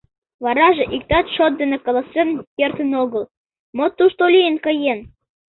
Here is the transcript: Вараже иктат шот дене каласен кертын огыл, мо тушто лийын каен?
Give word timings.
Вараже 0.43 0.83
иктат 0.95 1.25
шот 1.35 1.53
дене 1.61 1.77
каласен 1.85 2.29
кертын 2.57 2.91
огыл, 3.03 3.23
мо 3.77 3.85
тушто 3.97 4.23
лийын 4.33 4.55
каен? 4.65 4.99